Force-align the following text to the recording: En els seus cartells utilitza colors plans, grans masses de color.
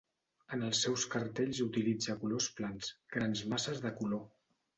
En 0.55 0.61
els 0.67 0.79
seus 0.85 1.03
cartells 1.15 1.59
utilitza 1.65 2.15
colors 2.25 2.49
plans, 2.61 2.91
grans 3.19 3.45
masses 3.53 3.85
de 3.87 3.95
color. 4.03 4.27